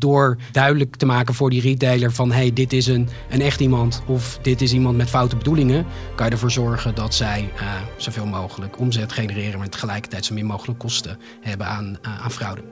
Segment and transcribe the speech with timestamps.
[0.00, 4.02] door duidelijk te maken voor die retailer van hey, dit is een, een echt iemand
[4.06, 7.62] of dit is iemand met foute bedoelingen, kan je ervoor zorgen dat zij uh,
[7.96, 12.62] zoveel mogelijk omzet genereren, maar tegelijkertijd zo min mogelijk kosten hebben aan, uh, aan fraude.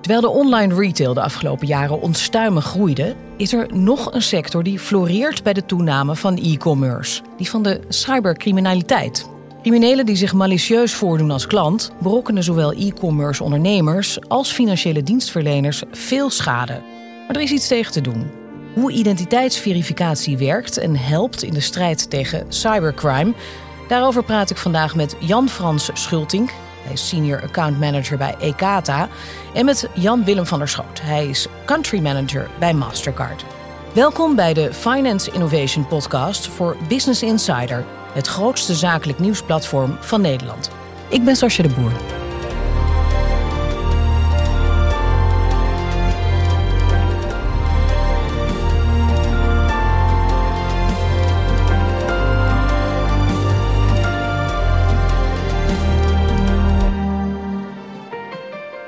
[0.00, 4.78] Terwijl de online retail de afgelopen jaren onstuimig groeide, is er nog een sector die
[4.78, 9.34] floreert bij de toename van e-commerce: die van de cybercriminaliteit.
[9.66, 16.30] Criminelen die zich malicieus voordoen als klant berokkenen zowel e-commerce ondernemers als financiële dienstverleners veel
[16.30, 16.82] schade.
[17.26, 18.30] Maar er is iets tegen te doen.
[18.74, 23.34] Hoe identiteitsverificatie werkt en helpt in de strijd tegen cybercrime,
[23.88, 26.50] daarover praat ik vandaag met Jan Frans Schulting.
[26.82, 29.08] Hij is senior account manager bij Ekata.
[29.54, 31.00] En met Jan Willem van der Schoot.
[31.02, 33.44] Hij is country manager bij Mastercard.
[33.92, 37.84] Welkom bij de Finance Innovation Podcast voor Business Insider
[38.16, 40.70] het grootste zakelijk nieuwsplatform van Nederland.
[41.08, 42.15] Ik ben Sascha de Boer.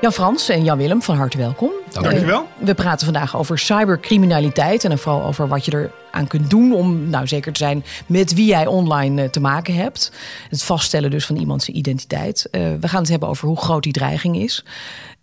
[0.09, 1.69] Jan Frans en Jan Willem, van harte welkom.
[1.91, 2.41] Dankjewel.
[2.41, 6.73] Uh, we praten vandaag over cybercriminaliteit en vooral over wat je er aan kunt doen
[6.73, 10.11] om nou zeker te zijn met wie jij online uh, te maken hebt.
[10.49, 12.47] Het vaststellen dus van iemands identiteit.
[12.51, 14.65] Uh, we gaan het hebben over hoe groot die dreiging is.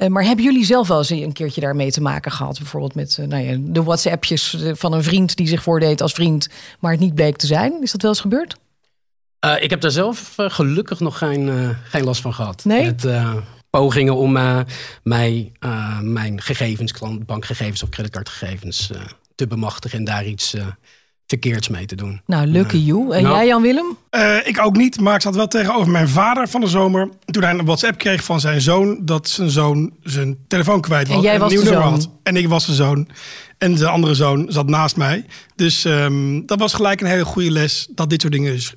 [0.09, 2.59] maar hebben jullie zelf wel eens een keertje daarmee te maken gehad?
[2.59, 6.49] Bijvoorbeeld met nou ja, de WhatsAppjes van een vriend die zich voordeed als vriend,
[6.81, 7.83] maar het niet bleek te zijn.
[7.83, 8.57] Is dat wel eens gebeurd?
[9.61, 12.65] ik heb daar zelf gelukkig nog geen, geen last van gehad.
[12.65, 12.85] Nee?
[12.85, 13.07] Het,
[13.79, 14.59] pogingen om uh,
[15.03, 16.93] mij, uh, mijn gegevens,
[17.27, 19.01] bankgegevens of creditcardgegevens uh,
[19.35, 20.55] te bemachtigen en daar iets
[21.27, 22.21] verkeerds mee te doen.
[22.27, 23.15] Nou, lucky you.
[23.15, 23.97] En nou, jij, Jan Willem?
[24.45, 27.09] ik ook niet, maar ik zat wel tegenover mijn vader van de zomer.
[27.25, 31.17] Toen hij een WhatsApp kreeg van zijn zoon dat zijn zoon zijn telefoon kwijt was.
[31.17, 32.01] En jij en was een nieuw de nummer zoon.
[32.01, 32.11] had.
[32.23, 33.09] En ik was de zoon.
[33.59, 35.25] En de andere zoon zat naast mij.
[35.57, 38.75] Dus um, dat was gelijk een hele goede les dat dit soort dingen dus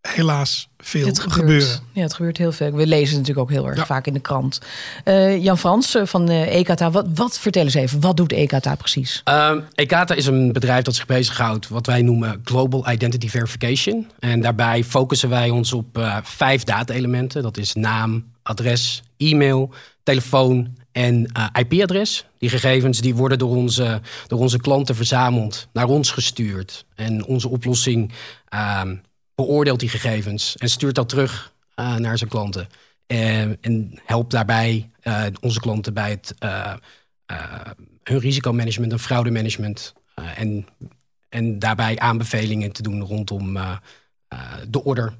[0.00, 1.40] helaas veel het gebeurt.
[1.40, 1.80] gebeuren.
[1.92, 2.72] Ja, het gebeurt heel veel.
[2.72, 3.86] We lezen het natuurlijk ook heel erg ja.
[3.86, 4.60] vaak in de krant.
[5.04, 9.22] Uh, Jan Frans van uh, Ekata, wat, wat, vertel eens even, wat doet Ekata precies?
[9.28, 14.10] Uh, Ekata is een bedrijf dat zich bezighoudt wat wij noemen Global Identity Verification.
[14.18, 17.42] En daarbij focussen wij ons op uh, vijf data-elementen.
[17.42, 19.70] Dat is naam, adres, e-mail,
[20.02, 22.24] telefoon en uh, IP-adres.
[22.38, 26.84] Die gegevens die worden door onze, door onze klanten verzameld, naar ons gestuurd.
[26.94, 28.12] En onze oplossing
[29.44, 32.68] beoordeelt die gegevens en stuurt dat terug uh, naar zijn klanten.
[33.06, 36.74] En, en helpt daarbij uh, onze klanten bij het, uh,
[38.02, 39.92] hun risicomanagement en fraudemanagement.
[40.36, 40.66] en,
[41.28, 43.58] en daarbij aanbevelingen te doen rondom
[44.68, 45.14] de order.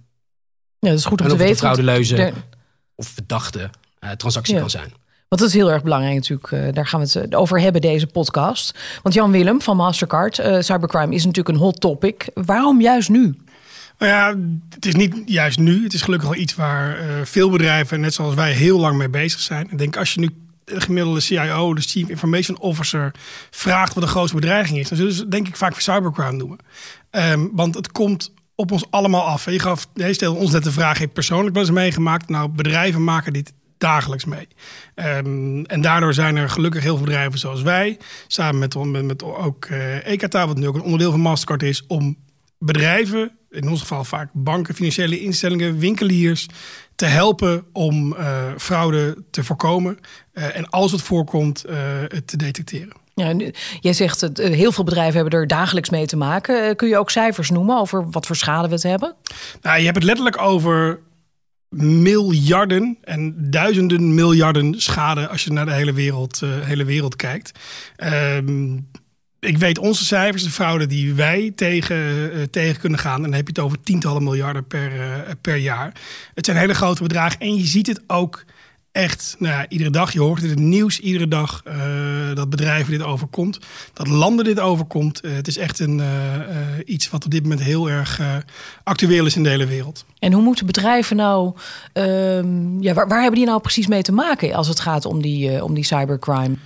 [0.79, 1.57] Ja, dat is goed om en te of weten.
[1.57, 2.33] Fraudeleuze de...
[2.95, 3.71] of verdachte
[4.17, 4.61] transactie Ja.
[4.61, 4.93] kan zijn.
[5.29, 6.75] Want dat is heel erg belangrijk natuurlijk.
[6.75, 8.79] Daar gaan we het over hebben, deze podcast.
[9.03, 12.31] Want Jan Willem van Mastercard, cybercrime is natuurlijk een hot topic.
[12.35, 13.35] Waarom juist nu?
[14.01, 14.35] Nou ja,
[14.75, 15.83] het is niet juist nu.
[15.83, 19.09] Het is gelukkig wel iets waar uh, veel bedrijven, net zoals wij, heel lang mee
[19.09, 19.69] bezig zijn.
[19.71, 20.29] Ik denk als je nu
[20.65, 23.15] de gemiddelde CIO, de Chief Information Officer,
[23.51, 26.59] vraagt wat de grootste bedreiging is, dan zullen ze denk ik vaak voor cybercrime noemen.
[27.11, 29.51] Um, want het komt op ons allemaal af.
[29.51, 32.29] Je gaf, je stelde ons net de vraag, heb persoonlijk wel eens meegemaakt?
[32.29, 34.49] Nou, bedrijven maken dit dagelijks mee.
[34.95, 39.23] Um, en daardoor zijn er gelukkig heel veel bedrijven zoals wij, samen met, met, met
[39.23, 42.17] ook uh, Ekata, wat nu ook een onderdeel van Mastercard is, om
[42.61, 46.47] bedrijven, in ons geval vaak banken, financiële instellingen, winkeliers,
[46.95, 49.99] te helpen om uh, fraude te voorkomen
[50.35, 51.77] uh, en als het voorkomt, uh,
[52.09, 52.93] het te detecteren.
[53.15, 56.77] Ja, nu, jij zegt dat heel veel bedrijven hebben er dagelijks mee te maken.
[56.77, 59.15] Kun je ook cijfers noemen over wat voor schade we het hebben?
[59.63, 61.01] Nou, je hebt het letterlijk over
[61.77, 67.59] miljarden en duizenden miljarden schade als je naar de hele wereld, hele wereld kijkt.
[67.97, 68.89] Um,
[69.41, 73.17] ik weet onze cijfers, de fraude die wij tegen, uh, tegen kunnen gaan.
[73.17, 75.93] En dan heb je het over tientallen miljarden per, uh, per jaar.
[76.35, 77.41] Het zijn hele grote bedragen.
[77.41, 78.45] En je ziet het ook
[78.93, 80.13] echt nou ja, iedere dag.
[80.13, 83.59] Je hoort het in het nieuws iedere dag uh, dat bedrijven dit overkomt.
[83.93, 85.21] Dat landen dit overkomt.
[85.27, 86.03] het is echt een,
[86.85, 88.21] iets wat op dit moment heel erg
[88.83, 90.05] actueel is in de hele wereld.
[90.19, 91.55] En hoe moeten bedrijven nou...
[91.93, 95.23] ehm, ja, waar, waar hebben die nou precies mee te maken als het gaat om
[95.23, 96.57] die, om die cybercrime?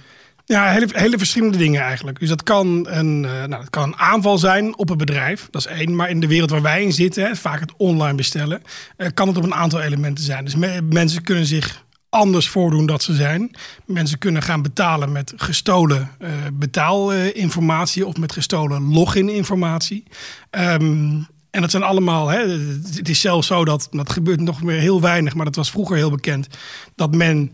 [0.46, 2.18] Ja, hele, hele verschillende dingen eigenlijk.
[2.20, 5.48] Dus dat kan, een, uh, nou, dat kan een aanval zijn op een bedrijf.
[5.50, 5.96] Dat is één.
[5.96, 8.62] Maar in de wereld waar wij in zitten, vaak het online bestellen,
[8.96, 10.44] uh, kan het op een aantal elementen zijn.
[10.44, 13.50] Dus me mensen kunnen zich anders voordoen dat ze zijn.
[13.86, 20.04] Mensen kunnen gaan betalen met gestolen uh, betaalinformatie of met gestolen login-informatie.
[20.50, 22.48] Um, en dat zijn allemaal, hè,
[22.94, 25.96] het is zelfs zo dat, dat gebeurt nog meer heel weinig, maar dat was vroeger
[25.96, 26.48] heel bekend,
[26.94, 27.52] dat men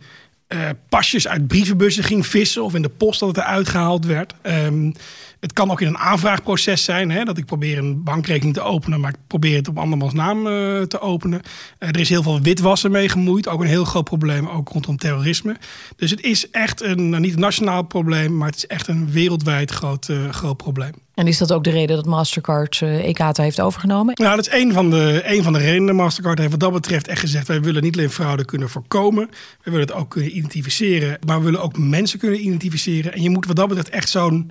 [0.89, 4.35] pasjes uit brievenbussen ging vissen of in de post dat het eruit gehaald werd.
[4.43, 4.91] Ehm,
[5.41, 7.11] het kan ook in een aanvraagproces zijn.
[7.11, 10.47] Hè, dat ik probeer een bankrekening te openen, maar ik probeer het op andermans naam
[10.47, 11.41] uh, te openen.
[11.79, 13.49] Uh, er is heel veel witwassen mee gemoeid.
[13.49, 15.57] Ook een heel groot probleem, ook rondom terrorisme.
[15.97, 19.11] Dus het is echt een, nou, niet een nationaal probleem, maar het is echt een
[19.11, 20.93] wereldwijd groot, uh, groot probleem.
[21.15, 24.15] En is dat ook de reden dat Mastercard EKTA heeft overgenomen?
[24.17, 25.97] Nou, dat is een van, de, een van de redenen.
[25.97, 27.47] Mastercard heeft wat dat betreft echt gezegd...
[27.47, 29.29] wij willen niet alleen fraude kunnen voorkomen...
[29.63, 31.19] we willen het ook kunnen identificeren...
[31.27, 33.13] maar we willen ook mensen kunnen identificeren.
[33.13, 34.51] En je moet wat dat betreft echt zo'n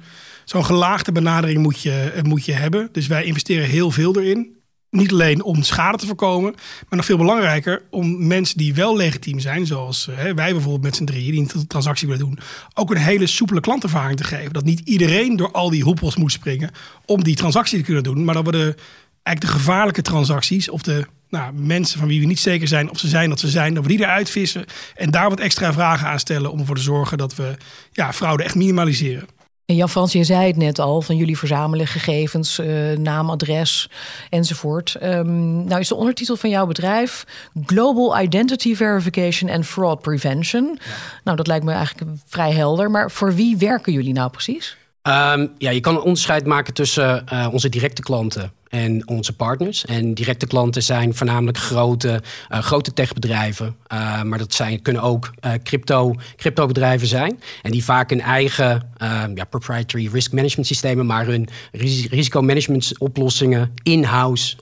[0.50, 2.90] zo'n gelaagde benadering moet je, eh, moet je hebben.
[2.92, 4.58] Dus wij investeren heel veel erin.
[4.90, 6.52] Niet alleen om schade te voorkomen,
[6.90, 10.96] maar nog veel belangrijker om mensen die wel legitiem zijn, zoals uh, wij bijvoorbeeld met
[10.96, 12.40] z'n drieën die een transactie willen doen,
[12.74, 14.54] ook een hele soepele klantervaring te geven.
[14.54, 16.72] Dat niet iedereen door al die hoepels moet springen
[17.06, 18.76] om die transactie te kunnen doen, maar dat we de,
[19.24, 23.00] eigenlijk de gevaarlijke transacties of de nou, mensen van wie we niet zeker zijn of
[23.00, 26.08] ze zijn dat ze zijn, dat we die eruit vissen en daar wat extra vragen
[26.08, 27.58] aan stellen om ervoor te zorgen dat we
[27.92, 29.28] ja, fraude echt minimaliseren.
[29.70, 33.90] En Jan Frans, je zei het net al, van jullie verzamelen gegevens, uh, naam, adres
[34.30, 34.98] enzovoort.
[35.04, 37.26] Um, nou is de ondertitel van jouw bedrijf
[37.66, 40.80] Global Identity Verification and Fraud Prevention.
[41.24, 42.92] Nou, dat lijkt me eigenlijk vrij helder.
[42.92, 44.78] Maar voor wie werken jullie nou precies?
[45.10, 49.86] Um, ja, je kan een onderscheid maken tussen uh, onze directe klanten en onze partners.
[49.86, 52.22] En directe klanten zijn voornamelijk grote,
[52.52, 53.76] uh, grote techbedrijven.
[53.94, 55.32] Uh, maar dat zijn, kunnen ook
[55.64, 57.40] crypto, cryptobedrijven zijn.
[57.62, 58.90] En die vaak een eigen
[59.36, 64.58] ja, proprietary risk management systemen, maar hun ris risicomanagement oplossingen in-house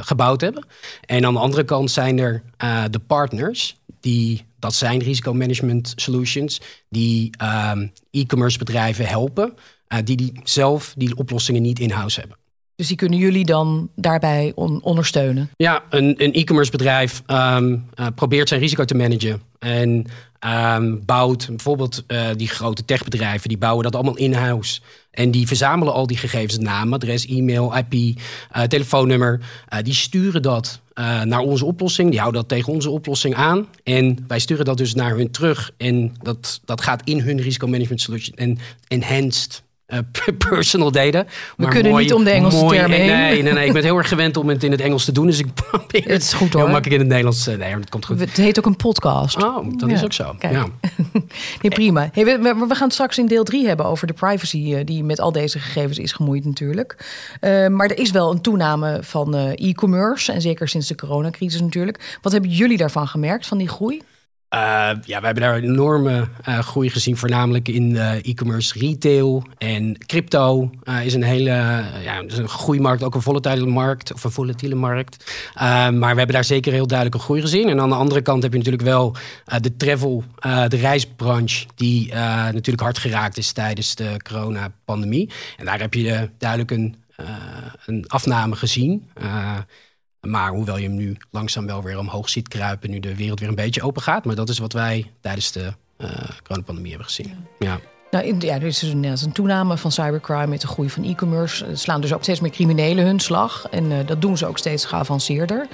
[0.00, 0.66] gebouwd hebben.
[1.04, 2.42] En aan de andere kant zijn er
[2.90, 7.30] de partners die dat zijn risicomanagement solutions die
[8.10, 9.54] e-commerce bedrijven helpen,
[10.04, 12.38] die, die zelf die oplossingen niet in-house hebben.
[12.78, 15.50] Dus die kunnen jullie dan daarbij on ondersteunen?
[15.56, 19.42] Ja, een, een e-commerce bedrijf um, uh, probeert zijn risico te managen.
[19.58, 20.06] En
[20.46, 24.80] um, bouwt bijvoorbeeld uh, die grote techbedrijven, die bouwen dat allemaal in-house.
[25.10, 29.40] En die verzamelen al die gegevens, naam, adres, e-mail, IP, uh, telefoonnummer.
[29.82, 30.80] die sturen dat
[31.24, 32.10] naar onze oplossing.
[32.10, 33.66] Die houden dat tegen onze oplossing aan.
[33.82, 35.72] En wij sturen dat dus naar hun terug.
[35.76, 38.36] En dat, dat gaat in hun risicomanagement solution.
[38.36, 38.58] En
[38.88, 39.62] enhanced
[40.48, 41.24] personal data.
[41.56, 43.06] We kunnen mooi, niet om de Engelse mooi, termen heen.
[43.06, 45.26] Nee, nee, nee, ik ben heel erg gewend om het in het Engels te doen.
[45.26, 46.62] Dus ik probeer het is goed hoor.
[46.62, 47.46] heel makkelijk in het Nederlands.
[47.46, 48.20] Nee, dat komt goed.
[48.20, 49.42] Het heet ook een podcast.
[49.42, 49.94] Oh, dat ja.
[49.94, 50.34] is ook zo.
[50.38, 50.52] Kijk.
[50.52, 50.66] Ja.
[51.62, 52.08] nee, prima.
[52.12, 55.20] Hey, we, gaan het straks in deel 3 hebben over de privacy uh, die met
[55.20, 56.96] al deze gegevens is gemoeid natuurlijk.
[57.40, 60.32] Uh, maar er is wel een toename van e-commerce.
[60.32, 62.18] En zeker sinds de coronacrisis natuurlijk.
[62.22, 64.02] Wat hebben jullie daarvan gemerkt, van die groei?
[64.54, 69.98] Uh, ja, we hebben daar enorme uh, groei gezien, voornamelijk in uh, e-commerce, retail en
[70.06, 70.70] crypto
[71.04, 71.50] is een hele
[72.02, 75.32] ja, is een groeimarkt, ook een volatiele markt of een volatiele markt.
[75.54, 77.68] maar we hebben daar zeker heel duidelijk een groei gezien.
[77.68, 79.16] En aan de andere kant heb je natuurlijk wel
[79.60, 80.24] de travel,
[80.68, 85.30] de reisbranche, die natuurlijk hard geraakt is tijdens de coronapandemie.
[85.56, 86.96] En daar heb je duidelijk een,
[87.86, 89.10] een afname gezien.
[90.20, 93.48] Maar hoewel je hem nu langzaam wel weer omhoog ziet kruipen, nu de wereld weer
[93.48, 94.24] een beetje open gaat.
[94.24, 96.08] Maar dat is wat wij tijdens de uh,
[96.42, 97.34] coronapandemie hebben gezien.
[97.58, 97.80] Ja.
[98.10, 101.66] Nou, ja, er is dus een, een, toename van cybercrime met de groei van e-commerce.
[101.66, 103.66] Er slaan dus ook steeds meer criminelen hun slag.
[103.70, 105.66] En uh, dat doen ze ook steeds geavanceerder.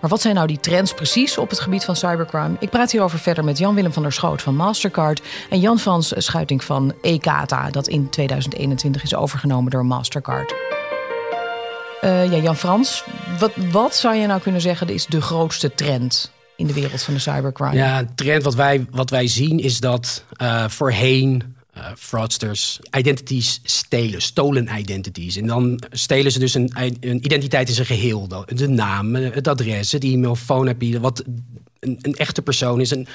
[0.00, 2.56] Maar wat zijn nou die trends precies op het gebied van cybercrime?
[2.58, 5.22] Ik praat hierover verder met Jan-Willem van der Schoot van Mastercard...
[5.50, 10.54] en Jan Vans Schuiting van EKTA, dat in 2021 is overgenomen door Mastercard.
[12.04, 13.04] Uh, ja, Jan Frans,
[13.38, 17.14] wat, wat zou je nou kunnen zeggen is de grootste trend in de wereld van
[17.14, 17.74] de cybercrime?
[17.74, 24.22] Ja, trend wat wij, wat wij zien is dat uh, voorheen uh, fraudsters identities stelen,
[24.22, 25.36] stolen identities.
[25.36, 26.70] En dan stelen ze dus een,
[27.00, 28.28] een identiteit in zijn geheel.
[28.46, 31.24] De naam, het adres, het e-mail, phone wat
[31.80, 32.92] een, een, echte persoon is.
[32.92, 33.06] En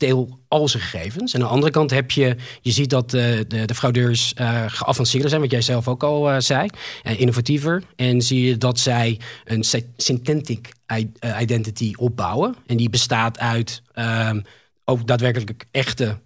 [0.00, 1.34] steel al zijn gegevens.
[1.34, 4.62] En aan de andere kant heb je, je ziet dat de, de, de fraudeurs uh,
[4.66, 6.68] geavanceerder zijn, wat jij zelf ook al uh, zei,
[7.04, 7.82] uh, innovatiever.
[7.96, 9.64] En zie je dat zij een
[9.96, 10.72] synthetic
[11.40, 12.56] identity opbouwen.
[12.66, 14.42] En die bestaat uit um,
[14.84, 16.18] ook daadwerkelijk echte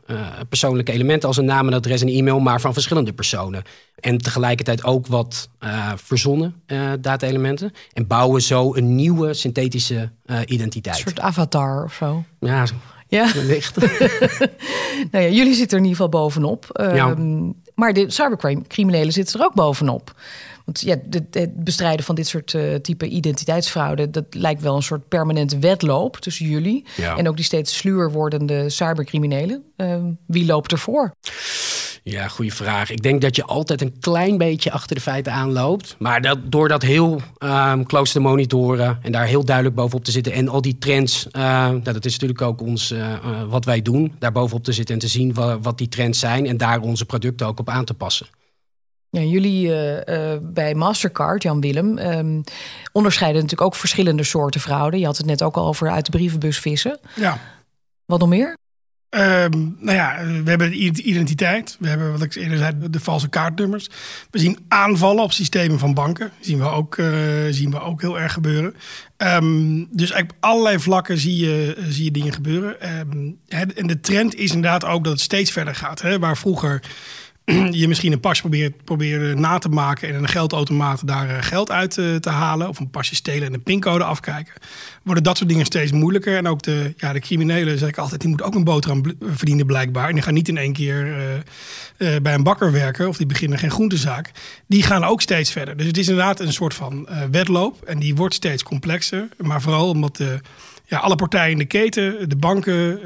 [0.48, 3.62] persoonlijke elementen als een naam, een adres en e-mail, maar van verschillende personen.
[4.00, 5.48] En tegelijkertijd ook wat
[5.96, 6.62] verzonnen
[7.00, 7.72] data-elementen.
[7.92, 10.10] En bouwen zo een nieuwe synthetische
[10.46, 10.96] identiteit.
[10.96, 12.24] Een soort avatar of zo.
[12.40, 12.66] Ja,
[13.14, 13.32] ja.
[13.34, 13.76] Wellicht.
[15.10, 16.66] nou ja, jullie zitten er in ieder geval bovenop.
[16.72, 17.10] Ja.
[17.10, 20.14] Um, maar de cybercriminelen zitten er ook bovenop.
[20.64, 20.96] Want ja,
[21.30, 24.10] het bestrijden van dit soort uh, type identiteitsfraude...
[24.10, 26.84] dat lijkt wel een soort permanente wedloop tussen jullie...
[26.96, 27.16] Ja.
[27.16, 29.62] en ook die steeds sluwer wordende cybercriminelen.
[29.76, 31.14] Uh, wie loopt ervoor?
[32.06, 32.90] Ja, goede vraag.
[32.90, 35.96] Ik denk dat je altijd een klein beetje achter de feiten aanloopt.
[35.98, 40.10] Maar dat, door dat heel um, close te monitoren en daar heel duidelijk bovenop te
[40.10, 40.32] zitten.
[40.32, 43.14] En al die trends, uh, nou, dat is natuurlijk ook ons, uh,
[43.48, 44.14] wat wij doen.
[44.18, 46.46] Daar bovenop te zitten en te zien wat, wat die trends zijn.
[46.46, 48.26] En daar onze producten ook op aan te passen.
[49.10, 52.42] Ja, jullie uh, bij Mastercard, Jan Willem, um,
[52.92, 54.98] onderscheiden natuurlijk ook verschillende soorten fraude.
[54.98, 56.98] Je had het net ook al over uit de brievenbus vissen.
[57.14, 57.38] Ja.
[58.04, 58.56] Wat nog meer?
[59.16, 61.76] Um, nou ja, we hebben de identiteit.
[61.80, 63.88] We hebben, wat ik eerder zei, de valse kaartnummers.
[64.30, 66.30] We zien aanvallen op systemen van banken.
[66.40, 67.06] zien we ook, uh,
[67.50, 68.74] zien we ook heel erg gebeuren.
[69.16, 72.98] Um, dus eigenlijk op allerlei vlakken zie je, zie je dingen gebeuren.
[72.98, 76.02] Um, en de trend is inderdaad ook dat het steeds verder gaat.
[76.02, 76.18] Hè?
[76.18, 76.82] Waar vroeger
[77.70, 81.70] je misschien een pas probeert, probeert na te maken en een geldautomaat daar eh, geld
[81.70, 82.68] uit te, te halen.
[82.68, 84.54] Of een pasje stelen en een pincode afkijken.
[85.02, 86.36] Worden dat soort dingen steeds moeilijker.
[86.36, 89.66] En ook de, ja, de criminelen, zeg ik altijd, die moeten ook een boterham verdienen
[89.66, 90.08] blijkbaar.
[90.08, 91.42] En die gaan niet in één keer
[91.96, 94.30] bij een bakker werken of die beginnen geen groentezaak.
[94.66, 95.76] Die gaan ook steeds verder.
[95.76, 97.82] Dus het is inderdaad een soort van uh, wedloop.
[97.82, 99.28] En die wordt steeds complexer.
[99.36, 100.20] Maar vooral omdat
[100.86, 103.00] ja, alle partijen in de keten, de banken,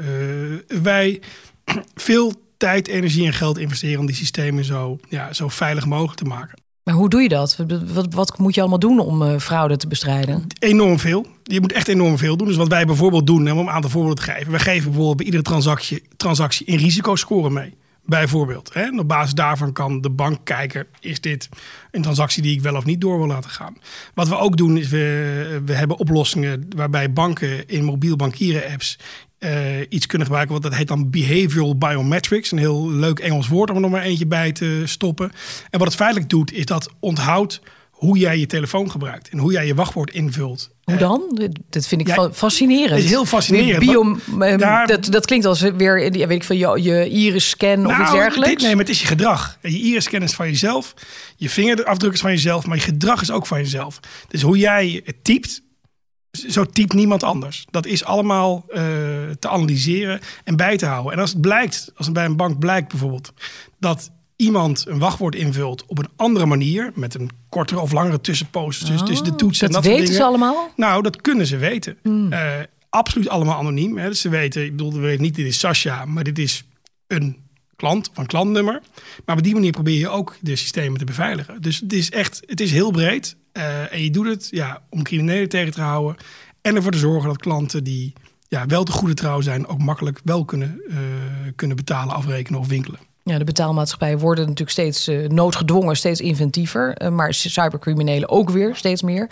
[0.81, 1.21] wij,
[1.95, 6.25] veel tijd, energie en geld investeren om die systemen zo, ja, zo veilig mogelijk te
[6.25, 6.61] maken.
[6.83, 7.63] Maar hoe doe je dat?
[7.93, 10.47] Wat, wat moet je allemaal doen om uh, fraude te bestrijden?
[10.59, 11.25] Enorm veel.
[11.43, 12.47] Je moet echt enorm veel doen.
[12.47, 14.51] Dus wat wij bijvoorbeeld doen, om een aantal voorbeelden te geven.
[14.51, 17.77] We geven bijvoorbeeld bij iedere transactie, transactie een risicoscore mee.
[18.05, 18.73] Bijvoorbeeld.
[18.73, 18.81] Hè?
[18.81, 21.49] En op basis daarvan kan de bank kijken: is dit
[21.91, 23.77] een transactie die ik wel of niet door wil laten gaan?
[24.13, 28.99] Wat we ook doen, is we, we hebben oplossingen waarbij banken in mobiel bankieren apps
[29.39, 30.55] uh, iets kunnen gebruiken.
[30.55, 32.51] Wat dat heet dan behavioral biometrics.
[32.51, 35.31] Een heel leuk Engels woord om er nog maar eentje bij te stoppen.
[35.69, 37.61] En wat het feitelijk doet, is dat onthoudt
[37.99, 40.69] hoe jij je telefoon gebruikt en hoe jij je wachtwoord invult.
[40.83, 41.49] Hoe dan?
[41.69, 42.89] Dat vind ik ja, fascinerend.
[42.89, 43.79] Het is heel fascinerend.
[43.79, 44.17] Bio,
[44.57, 48.11] daar, dat, dat klinkt als weer, weet ik veel, je, je iris-scan nou, of iets
[48.11, 48.53] dergelijks.
[48.53, 49.57] Dit, nee, maar het is je gedrag.
[49.61, 50.93] Je iris-scan is van jezelf.
[51.35, 52.65] Je vingerafdruk is van jezelf.
[52.65, 53.99] Maar je gedrag is ook van jezelf.
[54.27, 55.61] Dus hoe jij typt,
[56.31, 57.65] zo typt niemand anders.
[57.71, 58.75] Dat is allemaal uh,
[59.39, 61.13] te analyseren en bij te houden.
[61.13, 63.33] En als het blijkt, als het bij een bank blijkt bijvoorbeeld,
[63.79, 68.87] dat iemand een wachtwoord invult op een andere manier, met een kortere of langere tussenpost
[68.87, 69.71] dus, tussen de toetsen.
[69.71, 70.71] Dat, en dat weten ze allemaal?
[70.75, 71.97] Nou, dat kunnen ze weten.
[72.03, 72.33] Hmm.
[72.33, 72.51] Uh,
[72.89, 73.97] absoluut allemaal anoniem.
[73.97, 74.07] Hè.
[74.07, 76.63] Dus ze weten, ik bedoel, we weten niet, dit is Sascha, maar dit is
[77.07, 77.37] een
[77.75, 78.81] klant een klantnummer.
[79.25, 81.61] Maar op die manier probeer je ook de systemen te beveiligen.
[81.61, 83.35] Dus het is echt, het is heel breed.
[83.53, 86.15] Uh, en je doet het ja, om criminelen tegen te houden.
[86.61, 88.13] En ervoor te zorgen dat klanten die
[88.47, 90.97] ja, wel te goede trouw zijn, ook makkelijk wel kunnen, uh,
[91.55, 92.99] kunnen betalen, afrekenen of winkelen.
[93.23, 97.11] Ja, de betaalmaatschappijen worden natuurlijk steeds uh, noodgedwongen, steeds inventiever.
[97.13, 99.29] Maar cybercriminelen ook weer steeds meer.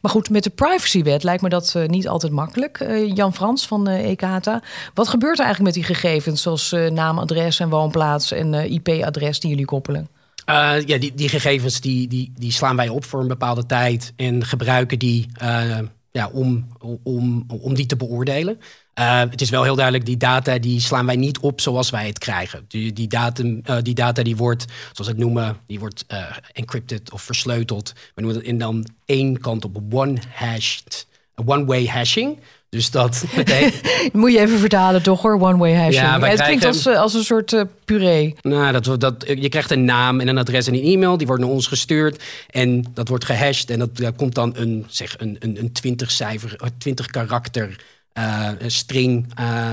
[0.00, 2.86] Maar goed, met de privacywet lijkt me dat niet altijd makkelijk.
[3.14, 4.62] Jan Frans van EKATA.
[4.94, 9.50] Wat gebeurt er eigenlijk met die gegevens, zoals naam, adres en woonplaats en IP-adres die
[9.50, 10.08] jullie koppelen?
[10.50, 14.12] Uh, ja, die, die gegevens die, die, die slaan wij op voor een bepaalde tijd
[14.16, 15.78] en gebruiken die uh,
[16.10, 16.68] ja, om,
[17.02, 18.60] om, om die te beoordelen.
[18.98, 22.06] Uh, het is wel heel duidelijk, die data die slaan wij niet op zoals wij
[22.06, 22.64] het krijgen.
[22.68, 23.08] Die, die,
[23.82, 26.04] die data die wordt, zoals we het noemen, die wordt
[26.52, 27.92] encrypted of versleuteld.
[28.14, 31.06] We noemen dat in dan één kant op one-hashed,
[31.44, 32.38] one-way hashing.
[32.70, 33.24] Dus dat
[34.12, 35.94] Moet je even vertalen toch hoor, one-way hashing.
[35.94, 38.34] Ja, het klinkt als, eh, als een soort uh, puree.
[38.42, 41.16] Nou, dat, dat, je krijgt een naam en een adres en een e-mail.
[41.16, 42.22] Die wordt naar ons gestuurd.
[42.50, 43.70] En dat wordt gehashed.
[43.70, 47.76] En dat, daar komt dan een, zeg, een, een, een 20 cijfer, 20 karakter...
[48.18, 49.70] Uh, string uh,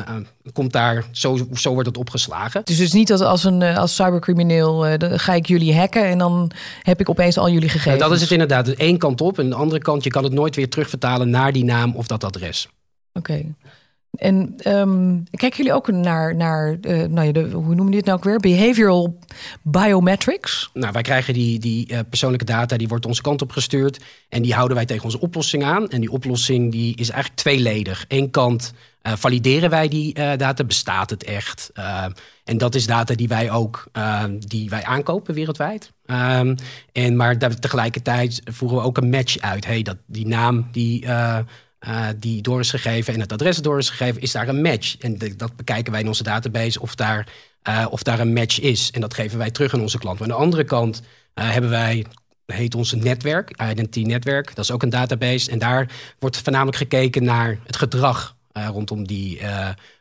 [0.54, 2.62] komt daar, zo, zo wordt het opgeslagen.
[2.64, 6.52] Dus het is niet dat als een als cybercrimineel ga ik jullie hacken en dan
[6.82, 8.02] heb ik opeens al jullie gegevens.
[8.02, 8.66] dat is het inderdaad.
[8.66, 11.52] De één kant op en de andere kant, je kan het nooit weer terugvertalen naar
[11.52, 12.68] die naam of dat adres.
[13.18, 13.56] Oké.
[14.18, 18.24] En um, kijken jullie ook naar, naar uh, nou hoe noem je dit nou ook
[18.24, 18.40] weer?
[18.40, 19.20] Behavioral
[19.62, 20.70] biometrics?
[20.74, 24.04] Nou, wij krijgen die, die uh, persoonlijke data, die wordt onze kant op gestuurd.
[24.30, 25.90] En die houden wij tegen onze oplossing aan.
[25.90, 28.06] En die oplossing die is eigenlijk tweeledig.
[28.08, 31.72] Eén kant uh, valideren wij die data, bestaat het echt?
[32.44, 33.88] en dat is data die wij ook
[34.40, 35.92] die wij aankopen wereldwijd.
[36.06, 36.56] Um,
[36.92, 39.66] en maar tegelijkertijd voeren we ook een match uit.
[39.66, 41.06] Hey, dat, die naam die
[41.88, 44.98] uh, die door is gegeven en het adres door is gegeven, is daar een match.
[44.98, 47.28] En dat bekijken wij in onze database of daar,
[47.70, 48.92] uh, of daar een match is.
[48.92, 50.20] En dat geven wij terug aan onze klant.
[50.20, 51.02] Maar aan de andere kant
[51.36, 52.06] uh, hebben wij,
[52.46, 54.56] heet onze netwerk, Identity Netwerk.
[54.56, 55.52] Dat is ook een database.
[55.52, 59.42] En daar wordt voornamelijk gekeken naar het gedrag rondom die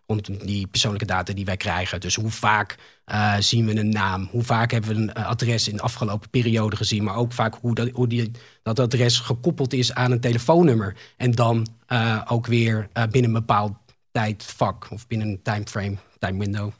[0.06, 2.00] rondom die persoonlijke data die wij krijgen.
[2.00, 4.28] Dus hoe vaak uh, zien we een naam?
[4.30, 7.04] Hoe vaak hebben we een uh, adres in de afgelopen periode gezien?
[7.04, 8.30] Maar ook vaak hoe, dat, hoe die,
[8.62, 10.96] dat adres gekoppeld is aan een telefoonnummer.
[11.16, 13.73] En dan uh, ook weer binnen een bepaald
[14.11, 16.73] tijdvak of binnen een timeframe, time window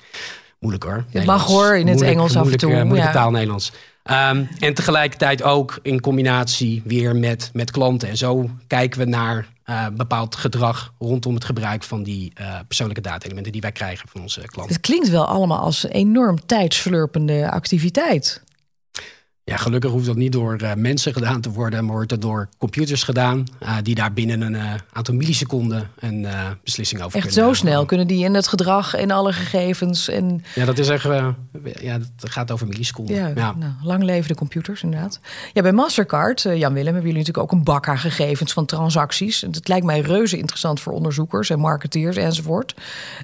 [0.65, 1.05] Moeilijk hoor.
[1.11, 2.85] Het mag hoor in het Engels af en toe.
[2.85, 3.73] Moeilijke taal Nederlands.
[4.11, 8.09] Um, en tegelijkertijd ook in combinatie weer met, met klanten.
[8.09, 13.03] En zo kijken we naar uh, bepaald gedrag rondom het gebruik van die uh, persoonlijke
[13.03, 14.75] data-elementen die wij krijgen van onze klanten.
[14.75, 18.43] Het klinkt wel allemaal als een enorm tijdsverlurpende activiteit.
[19.47, 22.49] Ja, gelukkig hoeft dat niet door uh, mensen gedaan te worden, maar wordt het door
[22.59, 26.27] computers gedaan, uh, die daar binnen een uh, aantal milliseconden een
[26.63, 30.09] beslissing over echt kunnen Echt zo snel kunnen die in het gedrag en alle gegevens.
[30.09, 30.45] En...
[30.55, 31.03] Ja, dat is echt,
[31.81, 33.17] ja, dat gaat over milliseconden.
[33.17, 33.55] Ja, ja.
[33.59, 35.21] Nou, lang leven de computers inderdaad.
[35.53, 39.43] Ja, bij Mastercard, Jan Willem, hebben jullie natuurlijk ook een bak aan gegevens van transacties.
[39.43, 42.75] En dat lijkt mij reuze interessant voor onderzoekers en marketeers enzovoort.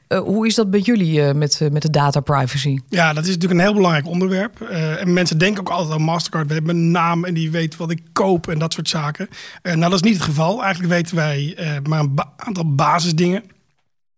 [0.08, 2.78] hoe is dat bij jullie met, met de data privacy?
[2.88, 4.60] Ja, dat is natuurlijk een heel belangrijk onderwerp.
[4.60, 6.46] en mensen denken ook altijd aan Mastercard.
[6.46, 9.28] We hebben een naam en die weet wat ik koop en dat soort zaken.
[9.62, 10.62] Uh, nou, dat is niet het geval.
[10.62, 13.42] Eigenlijk weten wij uh, maar een ba aantal basisdingen.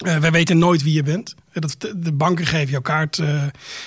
[0.06, 1.34] Uh, wij weten nooit wie je bent.
[1.52, 3.16] Dat, de banken geven jouw kaart,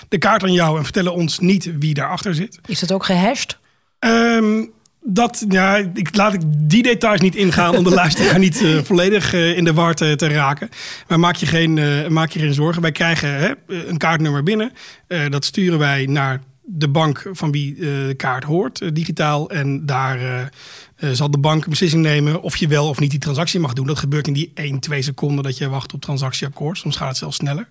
[0.08, 2.60] de kaart aan jou en vertellen ons niet wie daarachter zit.
[2.66, 3.58] Is dat ook gehashed?
[4.00, 4.74] Um,
[5.08, 9.34] dat, ja, ik laat ik die details niet ingaan om de luisteraar niet uh, volledig
[9.34, 10.70] uh, in de war te, te, raken.
[11.08, 12.82] Maar maak je geen, uh, maak je geen zorgen.
[12.82, 14.72] Wij krijgen hè, een kaartnummer binnen.
[15.30, 19.50] dat sturen wij naar de bank van wie uh, de kaart hoort, uh, digitaal.
[19.50, 23.20] En daar uh, zal de bank een beslissing nemen of je wel of niet die
[23.20, 23.88] transactie mag doen.
[23.88, 26.78] Dat gebeurt in die 1, 2 seconden dat je wacht op transactieakkoord.
[26.78, 27.68] Soms gaat het zelfs sneller.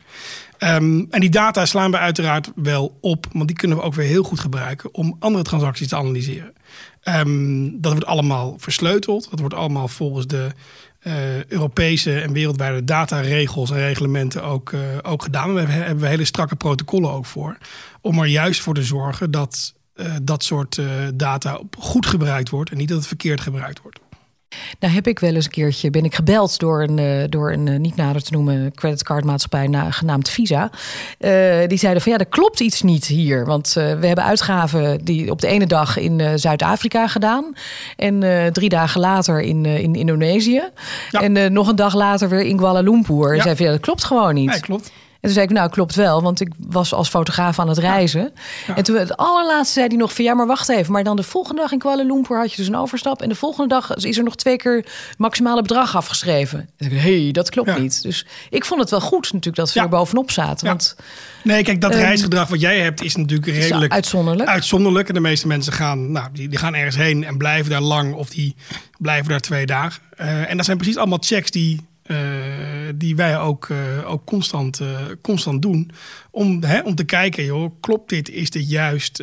[0.58, 4.06] Um, en die data slaan we uiteraard wel op, want die kunnen we ook weer
[4.06, 6.52] heel goed gebruiken om andere transacties te analyseren.
[7.04, 9.30] Um, dat wordt allemaal versleuteld.
[9.30, 10.50] Dat wordt allemaal volgens de
[11.48, 14.72] Europese en wereldwijde dataregels en reglementen ook,
[15.02, 15.54] ook gedaan.
[15.54, 17.58] Daar hebben we hele strakke protocollen ook voor.
[18.04, 20.80] Om er juist voor te zorgen dat uh, dat soort
[21.14, 23.98] data goed gebruikt wordt en niet dat het verkeerd gebruikt wordt.
[24.80, 27.80] Nou heb ik wel eens een keertje, ben ik gebeld door een, uh, door een
[27.80, 30.70] niet nader te noemen creditcardmaatschappij na, genaamd Visa.
[31.18, 33.46] Uh, die zeiden van ja, er klopt iets niet hier.
[33.46, 37.52] Want we hebben uitgaven die op de ene dag in Zuid-Afrika gedaan.
[37.96, 40.62] En drie dagen later in, in Indonesië.
[41.10, 41.20] Ja.
[41.20, 43.30] En nog een dag later weer in Kuala Lumpur.
[43.30, 43.42] En ja.
[43.42, 44.50] zei van ja, dat klopt gewoon niet.
[44.50, 44.92] Nee, klopt.
[45.24, 48.32] En toen zei ik, nou klopt wel, want ik was als fotograaf aan het reizen.
[48.66, 48.76] Ja.
[48.76, 50.92] En toen het allerlaatste zei hij nog van ja, maar wacht even.
[50.92, 53.22] Maar dan de volgende dag in Kuala Lumpur had je dus een overstap.
[53.22, 56.68] En de volgende dag is er nog twee keer maximale bedrag afgeschreven.
[56.76, 57.78] En ik hé, hey, dat klopt ja.
[57.78, 58.02] niet.
[58.02, 60.66] Dus ik vond het wel goed natuurlijk dat we er bovenop zaten.
[60.66, 60.96] Want,
[61.42, 64.48] nee, kijk, dat um, reisgedrag wat jij hebt is natuurlijk redelijk uitzonderlijk.
[64.48, 65.08] uitzonderlijk.
[65.08, 68.14] En de meeste mensen gaan, nou, die, die gaan ergens heen en blijven daar lang
[68.14, 68.54] of die
[68.98, 70.02] blijven daar twee dagen.
[70.20, 71.80] Uh, en dat zijn precies allemaal checks die
[72.94, 75.90] die wij ook, uh, ook constant, uh, constant doen.
[76.34, 78.30] Om, hè, om te kijken, joh, klopt dit?
[78.30, 79.22] Is dit juist?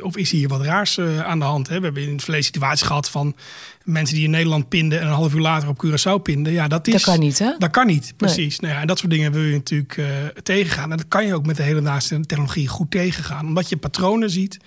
[0.00, 1.68] of is hier wat raars aan de hand?
[1.68, 1.78] Hè?
[1.78, 3.36] We hebben in het verleden situaties gehad van
[3.84, 6.52] mensen die in Nederland pinden en een half uur later op Curaçao pinden.
[6.52, 7.54] Ja, dat, is, dat kan niet, hè?
[7.58, 8.60] Dat kan niet, precies.
[8.60, 8.60] Nee.
[8.60, 10.02] Nou ja, en dat soort dingen wil je natuurlijk
[10.42, 10.90] tegengaan.
[10.90, 13.46] En dat kan je ook met de hele naaste technologie goed tegengaan.
[13.46, 14.58] Omdat je patronen ziet.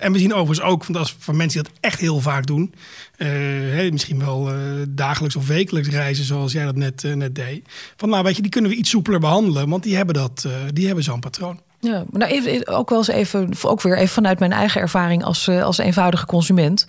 [0.00, 2.74] en we zien overigens ook, want als van mensen die dat echt heel vaak doen.
[3.16, 4.52] Hey, misschien wel
[4.88, 7.68] dagelijks of wekelijks reizen, zoals jij dat net, net deed.
[7.96, 10.52] Van nou, weet je, die kunnen we iets soepeler behandelen, want die hebben, dat, uh,
[10.72, 11.60] die hebben zo'n patroon.
[11.80, 15.24] Ja, maar nou even, ook wel eens even, ook weer even vanuit mijn eigen ervaring
[15.24, 16.86] als, uh, als eenvoudige consument.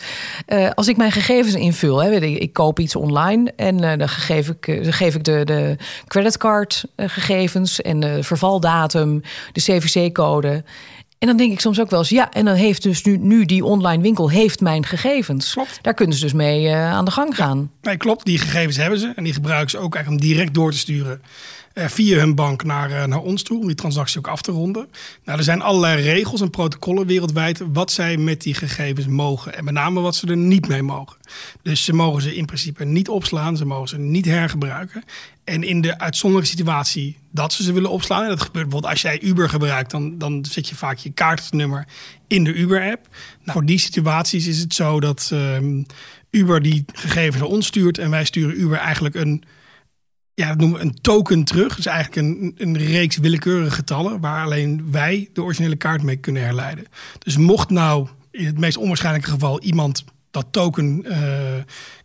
[0.47, 4.09] Uh, als ik mijn gegevens invul, hè, ik, ik koop iets online en uh, dan,
[4.09, 10.63] geef ik, dan geef ik de, de creditcardgegevens en de vervaldatum, de CVC-code.
[11.19, 13.45] En dan denk ik soms ook wel eens, ja, en dan heeft dus nu, nu
[13.45, 15.53] die online winkel heeft mijn gegevens.
[15.53, 15.79] Klopt.
[15.81, 17.57] Daar kunnen ze dus mee uh, aan de gang gaan.
[17.57, 18.25] Ja, nee, klopt.
[18.25, 21.21] Die gegevens hebben ze en die gebruiken ze ook eigenlijk om direct door te sturen
[21.85, 24.89] via hun bank naar, uh, naar ons toe, om die transactie ook af te ronden.
[25.23, 29.55] Nou, er zijn allerlei regels en protocollen wereldwijd wat zij met die gegevens mogen.
[29.55, 31.17] En met name wat ze er niet mee mogen.
[31.61, 35.03] Dus ze mogen ze in principe niet opslaan, ze mogen ze niet hergebruiken.
[35.43, 39.01] En in de uitzonderlijke situatie dat ze ze willen opslaan, en dat gebeurt bijvoorbeeld als
[39.01, 41.87] jij Uber gebruikt, dan, dan zet je vaak je kaartnummer
[42.27, 43.07] in de Uber-app.
[43.43, 45.85] Nou, voor die situaties is het zo dat um,
[46.29, 49.43] Uber die gegevens naar ons stuurt en wij sturen Uber eigenlijk een,
[50.39, 51.75] ja, dat noemen we een token terug.
[51.75, 56.43] Dus eigenlijk een, een reeks willekeurige getallen waar alleen wij de originele kaart mee kunnen
[56.43, 56.85] herleiden.
[57.19, 61.17] Dus mocht nou in het meest onwaarschijnlijke geval iemand dat token uh,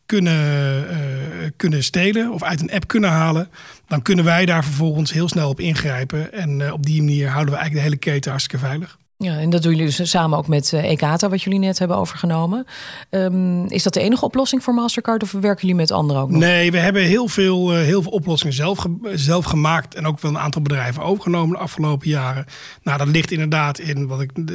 [0.07, 3.49] kunnen, uh, kunnen stelen of uit een app kunnen halen,
[3.87, 6.33] dan kunnen wij daar vervolgens heel snel op ingrijpen.
[6.33, 8.99] En uh, op die manier houden we eigenlijk de hele keten hartstikke veilig.
[9.23, 11.97] Ja, en dat doen jullie dus samen ook met uh, Ekata, wat jullie net hebben
[11.97, 12.67] overgenomen.
[13.11, 16.41] Um, is dat de enige oplossing voor Mastercard of werken jullie met anderen ook nog?
[16.41, 20.31] Nee, we hebben heel veel, uh, heel veel oplossingen zelf, zelf gemaakt en ook wel
[20.31, 22.45] een aantal bedrijven overgenomen de afgelopen jaren.
[22.83, 24.47] Nou, dat ligt inderdaad in wat ik uh,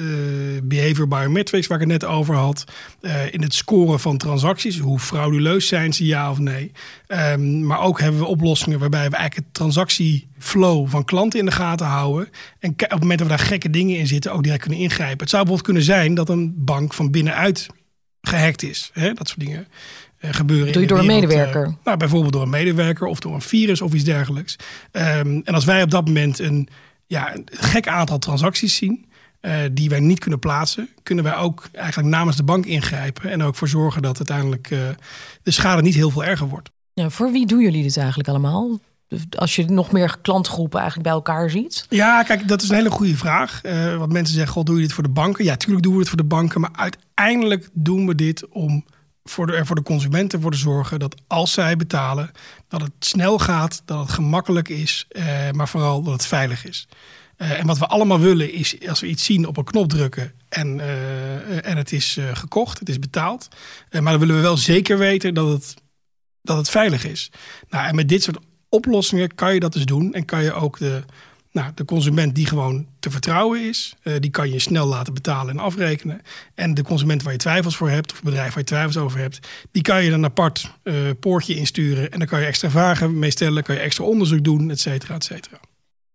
[0.63, 2.63] behavior biometrics, waar ik het net over had.
[3.31, 4.79] in het scoren van transacties.
[4.79, 6.71] Hoe frauduleus zijn ze, ja of nee.
[7.07, 11.45] Um, maar ook hebben we oplossingen waarbij we eigenlijk het transactie flow van klanten in
[11.45, 12.29] de gaten houden.
[12.59, 15.19] En op het moment dat we daar gekke dingen in zitten, ook direct kunnen ingrijpen.
[15.19, 17.67] Het zou bijvoorbeeld kunnen zijn dat een bank van binnenuit
[18.21, 18.89] gehackt is.
[18.93, 19.13] Hè?
[19.13, 19.67] Dat soort dingen
[20.21, 20.73] uh, gebeuren.
[20.73, 21.75] Doe je door een medewerker?
[21.83, 24.55] nou, bijvoorbeeld door een medewerker of door een virus of iets dergelijks.
[24.91, 26.67] Um, en als wij op dat moment een,
[27.05, 29.05] ja, een gek aantal transacties zien.
[29.41, 33.31] Uh, die wij niet kunnen plaatsen, kunnen wij ook eigenlijk namens de bank ingrijpen.
[33.31, 34.79] En ook voor zorgen dat uiteindelijk uh,
[35.43, 36.69] de schade niet heel veel erger wordt.
[36.93, 38.79] Ja, voor wie doen jullie dit eigenlijk allemaal?
[39.37, 41.85] Als je nog meer klantgroepen eigenlijk bij elkaar ziet?
[41.89, 43.61] Ja, kijk, dat is een hele goede vraag.
[43.63, 45.45] Uh, wat mensen zeggen, doe je dit voor de banken?
[45.45, 46.61] Ja, tuurlijk doen we het voor de banken.
[46.61, 48.85] Maar uiteindelijk doen we dit om
[49.23, 52.31] voor er voor de consumenten voor te zorgen dat als zij betalen,
[52.67, 56.87] dat het snel gaat, dat het gemakkelijk is, uh, maar vooral dat het veilig is.
[57.37, 60.33] Uh, en wat we allemaal willen is, als we iets zien, op een knop drukken
[60.49, 60.79] en,
[61.63, 63.47] en het is gekocht, het is betaald.
[63.91, 65.73] maar dan willen we wel zeker weten dat het,
[66.41, 67.31] dat het veilig is.
[67.69, 68.37] Nou, en met dit soort
[68.69, 71.03] oplossingen kan je dat dus doen en kan je ook de,
[71.51, 75.57] nou, de consument die gewoon te vertrouwen is, uh, die kan je snel laten betalen
[75.57, 76.21] en afrekenen.
[76.55, 79.47] En de consument waar je twijfels voor hebt, of bedrijf waar je twijfels over hebt,
[79.71, 82.11] die kan je een apart uh, poortje insturen.
[82.11, 85.15] En dan kan je extra vragen mee stellen, kan je extra onderzoek doen, et cetera,
[85.15, 85.59] et cetera.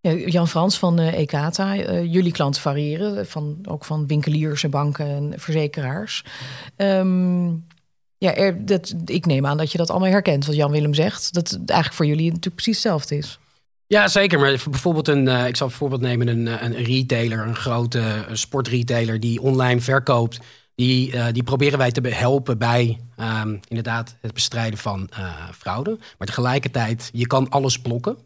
[0.01, 1.27] Ja, Jan Frans van uh,
[2.13, 6.25] jullie klanten variëren, van, ook van winkeliers en banken en verzekeraars.
[6.77, 7.67] Um,
[8.23, 11.35] ja, er, dat, ik neem aan dat je dat allemaal herkent, wat Jan Willem zegt.
[11.35, 13.39] Dat eigenlijk voor jullie natuurlijk precies hetzelfde is.
[13.87, 14.39] Ja, zeker.
[14.39, 18.39] Maar bijvoorbeeld een, uh, ik zal bijvoorbeeld nemen een, eh, een retailer, een grote een
[18.39, 20.41] sportretailer die online verkoopt.
[20.75, 22.99] Die, die proberen wij te helpen bij
[23.45, 25.09] um, inderdaad het bestrijden van
[25.55, 25.99] fraude.
[26.19, 28.17] Maar tegelijkertijd, je kan alles blokken.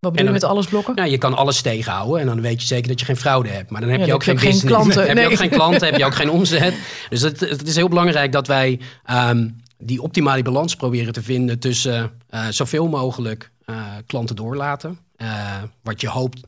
[0.00, 0.94] Wat bedoel je met alles blokken?
[0.94, 3.70] Nou, je kan alles tegenhouden en dan weet je zeker dat je geen fraude hebt.
[3.70, 5.06] Maar dan heb ja, je ook heb geen, geen klanten.
[5.06, 5.24] heb nee.
[5.24, 6.74] je ook geen klanten, heb je ook geen omzet.
[7.08, 11.58] Dus het, het is heel belangrijk dat wij um, die optimale balans proberen te vinden
[11.58, 14.98] tussen uh, zoveel mogelijk uh, klanten doorlaten.
[15.16, 16.40] Uh, wat je hoopt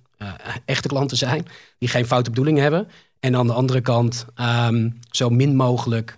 [0.64, 1.46] echte klanten zijn,
[1.78, 2.88] die geen foute bedoelingen hebben.
[3.20, 4.26] En aan de andere kant
[4.68, 6.16] um, zo min mogelijk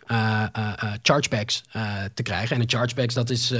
[1.03, 1.63] chargebacks
[2.15, 2.57] te krijgen.
[2.57, 3.53] En de chargebacks, dat is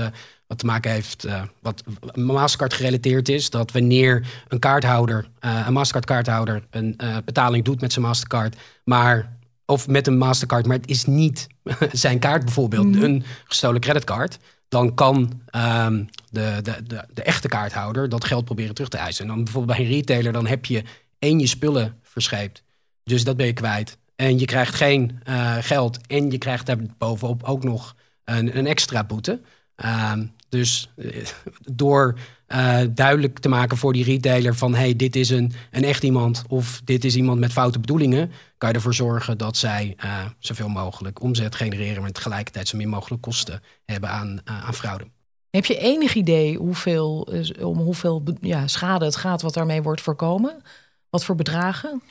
[0.47, 1.83] wat te maken heeft, uh, wat
[2.15, 3.51] Mastercard gerelateerd is.
[3.51, 8.57] Dat wanneer een kaarthouder, uh, een Mastercard kaarthouder, een uh, betaling doet met zijn Mastercard,
[8.85, 11.47] maar of met een Mastercard, maar het is niet
[11.93, 13.03] zijn kaart bijvoorbeeld, mm.
[13.03, 18.75] een gestolen creditcard, dan kan um, de, de, de, de, echte kaarthouder dat geld proberen
[18.75, 19.25] terug te eisen.
[19.25, 20.83] En dan bijvoorbeeld bij een retailer, dan heb je
[21.19, 22.63] één je spullen verscheept.
[23.05, 23.99] Dus dat ben je kwijt.
[24.17, 25.21] En je krijgt geen
[25.61, 29.41] geld en je krijgt daar bovenop ook nog een, een extra boete.
[29.77, 31.27] Um, dus uh,
[31.73, 36.03] door uh, duidelijk te maken voor die retailer van hey, dit is een, een echt
[36.03, 40.25] iemand of dit is iemand met foute bedoelingen, kan je ervoor zorgen dat zij uh,
[40.39, 45.05] zoveel mogelijk omzet genereren, maar tegelijkertijd zo min mogelijk kosten hebben aan, aan fraude.
[45.51, 47.29] Heb je enig idee hoeveel,
[47.61, 50.63] om hoeveel ja, schade het gaat wat daarmee wordt voorkomen?
[51.11, 52.03] Wat voor bedragen?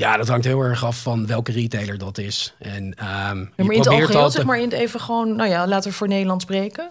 [0.00, 2.54] Ja, dat hangt heel erg af van welke retailer dat is.
[2.58, 5.66] En, um, ja, maar in het algeheel, zeg maar in het even gewoon, nou ja,
[5.66, 6.90] laten we voor Nederland spreken.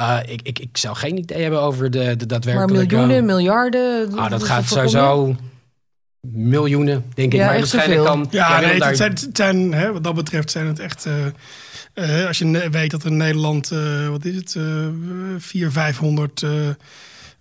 [0.00, 2.96] Uh, ik, ik, ik zou geen idee hebben over de, de daadwerkelijke...
[2.96, 4.18] Maar miljoenen, miljarden?
[4.18, 5.36] Ah, dat gaat sowieso
[6.20, 7.38] miljoenen, denk ik.
[7.38, 8.26] Ja, maar echt waarschijnlijk kan...
[8.30, 11.06] Ja, nee, het zijn, het zijn, hè, wat dat betreft zijn het echt...
[11.06, 11.26] Uh,
[12.20, 13.68] uh, als je weet dat in Nederland,
[14.10, 14.50] wat is het,
[15.38, 16.44] 400, 500...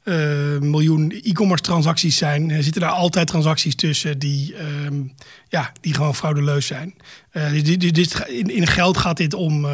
[0.10, 5.14] Uh, miljoen e-commerce transacties zijn, er zitten daar altijd transacties tussen die, um,
[5.48, 6.96] ja, die gewoon fraudeleus zijn.
[7.34, 9.66] Uh, dit, dit, dit, in, in, geld gaat dit om,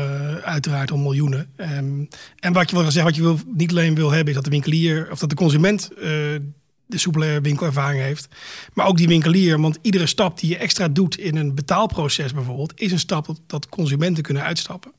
[0.44, 1.48] uiteraard om miljoenen.
[1.58, 2.08] Um,
[2.40, 4.50] en wat je wil zeggen, wat je wil, niet alleen wil hebben, is dat de
[4.50, 5.90] winkelier of dat de consument
[6.94, 8.28] de soepele winkelervaring heeft.
[8.74, 12.74] Maar ook die winkelier, want iedere stap die je extra doet in een betaalproces bijvoorbeeld,
[12.76, 14.92] is een stap dat, dat consumenten kunnen uitstappen.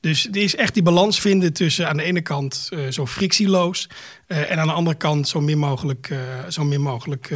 [0.00, 3.88] Dus er is echt die balans vinden tussen aan de ene kant uh, zo frictieloos
[4.28, 7.34] uh, en aan de andere kant zo min mogelijk, uh, zo min mogelijk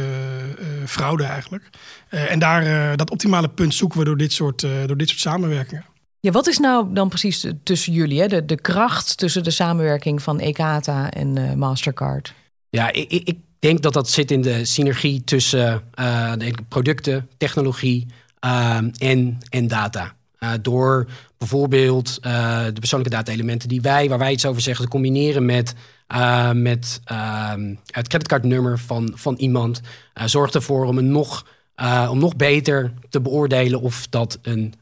[0.85, 1.69] fraude eigenlijk.
[2.09, 5.85] en daar, dat optimale punt zoeken we door dit soort, door dit soort samenwerkingen.
[6.19, 8.27] Ja, wat is nou dan precies tussen jullie, hè?
[8.27, 12.33] De, de kracht tussen de samenwerking van Ekata en Mastercard?
[12.69, 18.07] Ja, ik, ik denk dat dat zit in de synergie tussen uh, de producten, technologie
[18.45, 20.13] uh, en, en data.
[20.39, 25.45] Uh, door bijvoorbeeld de persoonlijke data-elementen die wij, waar wij iets over zeggen, te combineren
[25.45, 25.73] met,
[26.53, 29.81] met ehm, het creditcardnummer van, van iemand,
[30.25, 31.45] zorgt ervoor om, een nog,
[32.09, 34.73] om nog beter te beoordelen of dat een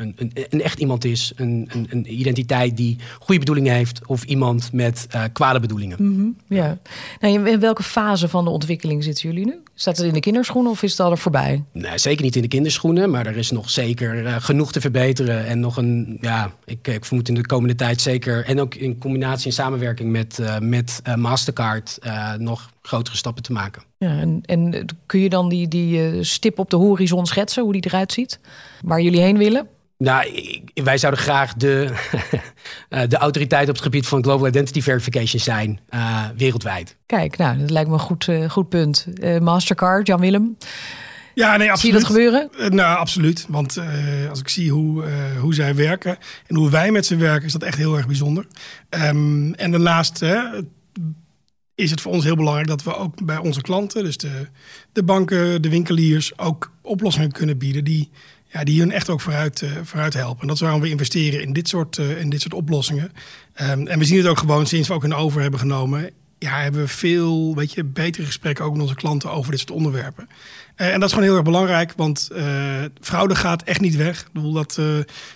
[0.00, 4.24] een, een, een echt iemand is, een, een, een, identiteit die goede bedoelingen heeft, of
[4.24, 5.96] iemand met uh, kwade bedoelingen.
[6.00, 6.78] Mhm, ja.
[7.20, 9.54] Nou, in welke fase van de ontwikkeling zitten jullie nu?
[9.74, 11.64] Staat het in de kinderschoenen of is het al er voorbij?
[11.72, 15.46] Nee, zeker niet in de kinderschoenen, maar er is nog zeker uh, genoeg te verbeteren.
[15.46, 18.98] En nog een, ja, ik, ik, vermoed in de komende tijd zeker, en ook in
[18.98, 21.98] combinatie en samenwerking met, uh, met Mastercard,
[22.38, 23.82] nog grotere stappen te maken.
[23.98, 27.86] Ja, en, en kun je dan die, die stip op de horizon schetsen, hoe die
[27.86, 28.40] eruit ziet?
[28.82, 29.68] Waar jullie heen willen?
[30.00, 30.32] Nou,
[30.74, 31.88] wij zouden graag de,
[32.88, 36.96] eh, de autoriteit op het gebied van Global Identity Verification zijn, uh, wereldwijd.
[37.06, 39.06] Kijk, nou, dat lijkt me een goed, uh, goed punt.
[39.40, 40.56] Mastercard, Jan Willem.
[41.34, 41.78] Ja, nee, absoluut.
[41.78, 42.74] Zie je dat gebeuren?
[42.76, 43.46] nou, absoluut.
[43.48, 43.78] Want
[44.28, 45.04] als ik zie hoe,
[45.40, 48.46] hoe zij werken en hoe wij met ze werken, is dat echt heel erg bijzonder.
[48.90, 50.24] Um, en daarnaast
[51.74, 54.46] is het voor ons heel belangrijk dat we ook bij onze klanten, dus de,
[54.92, 58.10] de banken, de winkeliers, ook oplossingen kunnen bieden die
[58.52, 60.40] ja, die hun echt ook vooruit, uh, vooruit helpen.
[60.40, 63.12] En dat is waarom we investeren in dit soort, uh, in dit soort oplossingen.
[63.60, 66.10] Um, en we zien het ook gewoon sinds we ook een over hebben genomen.
[66.38, 69.70] Ja, hebben we veel weet je, betere gesprekken ook met onze klanten over dit soort
[69.70, 70.28] onderwerpen.
[70.76, 72.28] Uh, en dat is gewoon heel erg belangrijk, want
[73.00, 74.20] fraude gaat echt niet weg.
[74.20, 74.74] Ik bedoel, dat,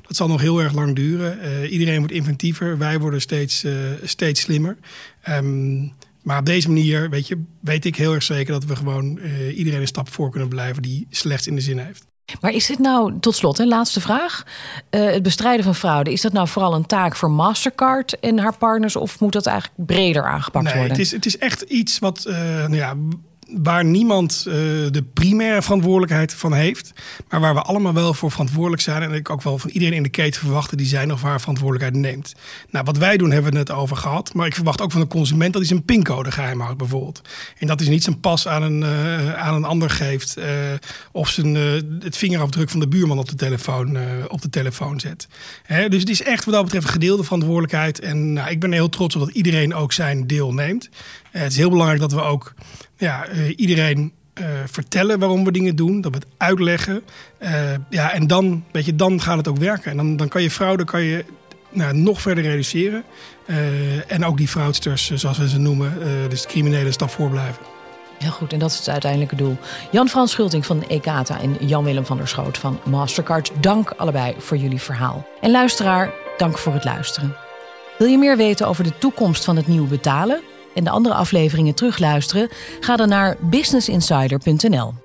[0.02, 1.68] dat zal nog heel erg lang duren.
[1.68, 3.66] iedereen wordt inventiever, wij worden steeds,
[4.02, 4.76] steeds slimmer.
[5.28, 9.18] Um, maar op deze manier weet, je, weet ik heel erg zeker dat we gewoon
[9.54, 12.04] iedereen een stap voor kunnen blijven die slechts in de zin heeft.
[12.40, 14.42] Maar is dit nou, tot slot, een laatste vraag.
[14.90, 18.56] Uh, het bestrijden van fraude, is dat nou vooral een taak voor Mastercard en haar
[18.56, 20.92] partners, of moet dat eigenlijk breder aangepakt nee, worden?
[20.92, 22.94] Het is, het is echt iets wat, uh, nou ja,
[23.62, 24.54] waar niemand uh,
[24.90, 26.92] de primaire verantwoordelijkheid van heeft.
[27.28, 29.02] Maar waar we allemaal wel voor verantwoordelijk zijn.
[29.02, 32.02] En ik ook wel van iedereen in de keten verwachten die zijn of haar verantwoordelijkheid
[32.02, 32.34] neemt.
[32.70, 34.34] Nou, wat wij doen hebben we het net over gehad.
[34.34, 37.20] Maar ik verwacht ook van de consument dat hij zijn pincode geheim houdt bijvoorbeeld.
[37.58, 40.38] En dat hij niet zijn pas aan een, uh, aan een ander geeft.
[40.38, 40.44] Uh,
[41.12, 41.54] of zijn,
[42.00, 45.28] het vingerafdruk van de buurman op de telefoon, op de telefoon zet.
[45.62, 45.88] Hè?
[45.88, 48.00] Dus het is echt wat dat betreft gedeelde verantwoordelijkheid.
[48.00, 50.88] En nou, ik ben heel trots op dat iedereen ook zijn deel neemt.
[51.30, 52.54] het is heel belangrijk dat we ook
[52.96, 57.02] ja, iedereen uh, vertellen waarom we dingen doen, dat we het uitleggen.
[57.42, 57.50] Uh,
[57.90, 59.90] ja, en dan, weet je, dan gaat het ook werken.
[59.90, 61.24] En dan, dan kan je fraude kan je,
[61.70, 63.04] nou, nog verder reduceren.
[64.06, 67.62] en ook die fraudsters, zoals we ze noemen, dus de criminelen stap voor blijven.
[68.18, 69.56] Heel goed, en dat is het uiteindelijke doel.
[69.90, 73.52] Jan-Frans Schulting van Ekata en Jan-Willem van der Schoot van Mastercard.
[73.60, 75.26] Dank allebei voor jullie verhaal.
[75.40, 77.36] En luisteraar, dank voor het luisteren.
[77.98, 80.42] Wil je meer weten over de toekomst van het nieuwe betalen?
[80.74, 82.48] En de andere afleveringen terugluisteren,
[82.80, 85.03] ga dan naar businessinsider.nl.